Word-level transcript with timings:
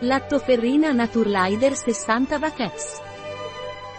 Lactoferrina 0.00 0.92
Naturlider 0.92 1.74
60 1.74 2.38
Vachex. 2.38 3.00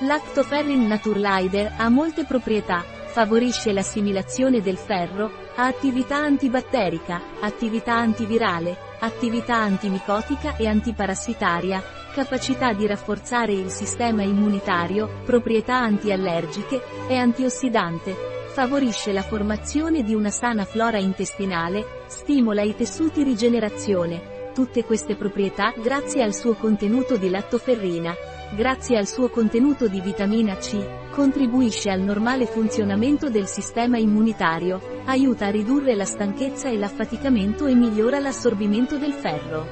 Lactoferrin 0.02 0.86
Naturlider 0.86 1.74
ha 1.76 1.90
molte 1.90 2.24
proprietà, 2.24 2.84
favorisce 3.08 3.74
l'assimilazione 3.74 4.62
del 4.62 4.78
ferro, 4.78 5.32
ha 5.56 5.66
attività 5.66 6.18
antibatterica, 6.18 7.20
attività 7.40 7.96
antivirale, 7.96 8.78
attività 9.00 9.56
antimicotica 9.56 10.56
e 10.56 10.68
antiparassitaria, 10.68 11.82
capacità 12.14 12.74
di 12.74 12.86
rafforzare 12.86 13.54
il 13.54 13.72
sistema 13.72 14.22
immunitario, 14.22 15.22
proprietà 15.26 15.80
antiallergiche, 15.80 16.80
è 17.08 17.16
antiossidante, 17.16 18.16
favorisce 18.54 19.12
la 19.12 19.24
formazione 19.24 20.04
di 20.04 20.14
una 20.14 20.30
sana 20.30 20.64
flora 20.64 21.00
intestinale, 21.00 22.04
stimola 22.06 22.62
i 22.62 22.76
tessuti 22.76 23.24
rigenerazione, 23.24 24.37
tutte 24.58 24.84
queste 24.84 25.16
proprietà 25.16 25.72
grazie 25.78 26.24
al 26.24 26.34
suo 26.34 26.56
contenuto 26.56 27.16
di 27.16 27.30
lattoferrina. 27.30 28.16
Grazie 28.56 28.98
al 28.98 29.06
suo 29.06 29.30
contenuto 29.30 29.88
di 29.88 30.02
vitamina 30.02 30.56
C, 30.56 31.12
contribuisce 31.12 31.92
al 31.92 32.02
normale 32.02 32.48
funzionamento 32.48 33.30
del 33.30 33.46
sistema 33.46 34.00
immunitario, 34.00 34.82
aiuta 35.06 35.46
a 35.46 35.52
ridurre 35.52 35.94
la 35.94 36.06
stanchezza 36.06 36.70
e 36.70 36.78
l'affaticamento 36.80 37.68
e 37.68 37.76
migliora 37.76 38.18
l'assorbimento 38.18 38.98
del 38.98 39.14
ferro. 39.14 39.68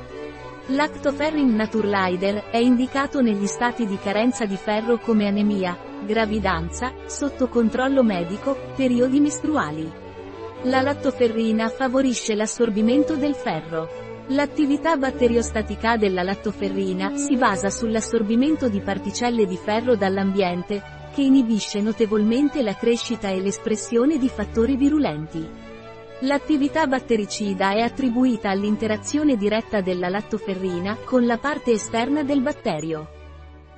Lactoferrin 0.67 1.55
Naturlider 1.55 2.51
è 2.51 2.57
indicato 2.57 3.21
negli 3.21 3.47
stati 3.47 3.87
di 3.87 3.97
carenza 3.97 4.45
di 4.45 4.55
ferro 4.55 4.99
come 4.99 5.25
anemia, 5.25 5.75
gravidanza, 6.05 6.93
sotto 7.07 7.47
controllo 7.47 8.03
medico, 8.03 8.55
periodi 8.75 9.19
mestruali. 9.19 9.91
La 10.65 10.81
lattoferrina 10.81 11.69
favorisce 11.69 12.35
l'assorbimento 12.35 13.15
del 13.15 13.33
ferro. 13.33 14.05
L'attività 14.29 14.97
batteriostatica 14.97 15.97
della 15.97 16.23
lattoferrina 16.23 17.15
si 17.15 17.35
basa 17.35 17.69
sull'assorbimento 17.69 18.67
di 18.69 18.81
particelle 18.81 19.45
di 19.45 19.55
ferro 19.55 19.95
dall'ambiente, 19.95 20.81
che 21.13 21.21
inibisce 21.21 21.79
notevolmente 21.79 22.63
la 22.63 22.73
crescita 22.73 23.29
e 23.29 23.39
l'espressione 23.39 24.17
di 24.17 24.27
fattori 24.27 24.77
virulenti. 24.77 25.47
L'attività 26.21 26.87
battericida 26.87 27.73
è 27.73 27.81
attribuita 27.81 28.49
all'interazione 28.49 29.37
diretta 29.37 29.81
della 29.81 30.09
lattoferrina 30.09 30.97
con 31.03 31.27
la 31.27 31.37
parte 31.37 31.73
esterna 31.73 32.23
del 32.23 32.41
batterio. 32.41 33.09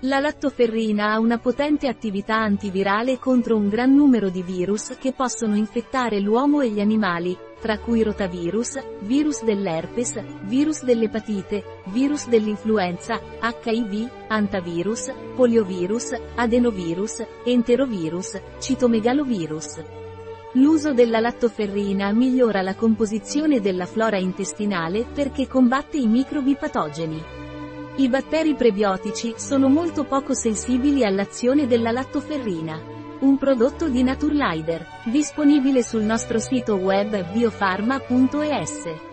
La 0.02 0.20
lattoferrina 0.20 1.12
ha 1.12 1.20
una 1.20 1.40
potente 1.40 1.90
attività 1.90 2.38
antivirale 2.38 3.20
contro 3.20 3.58
un 3.58 3.68
gran 3.68 3.94
numero 3.94 4.30
di 4.30 4.44
virus 4.44 4.96
che 4.98 5.12
possono 5.12 5.58
infettare 5.58 6.22
l'uomo 6.22 6.62
e 6.62 6.70
gli 6.70 6.80
animali, 6.80 7.38
tra 7.60 7.80
cui 7.80 8.04
rotavirus, 8.04 8.80
virus 9.02 9.44
dell'herpes, 9.44 10.22
virus 10.44 10.84
dell'epatite, 10.84 11.82
virus 11.86 12.28
dell'influenza, 12.28 13.20
HIV, 13.42 14.10
antavirus, 14.28 15.12
poliovirus, 15.36 16.16
adenovirus, 16.36 17.26
enterovirus, 17.44 18.40
citomegalovirus. 18.60 19.84
L'uso 20.54 20.94
della 20.94 21.20
lattoferrina 21.20 22.12
migliora 22.14 22.62
la 22.62 22.74
composizione 22.74 23.60
della 23.60 23.86
flora 23.86 24.18
intestinale 24.18 25.06
perché 25.06 25.48
combatte 25.48 25.98
i 25.98 26.08
microbi 26.08 26.56
patogeni. 26.56 27.22
I 27.98 28.10
batteri 28.10 28.56
prebiotici 28.56 29.34
sono 29.38 29.70
molto 29.70 30.04
poco 30.04 30.34
sensibili 30.34 31.04
all'azione 31.04 31.68
della 31.68 31.92
lattoferrina. 31.92 32.97
Un 33.20 33.38
prodotto 33.40 33.90
di 33.90 34.04
Naturlider, 34.04 34.86
disponibile 35.06 35.82
sul 35.82 36.04
nostro 36.04 36.38
sito 36.38 36.76
web 36.76 37.32
biofarma.es. 37.32 39.07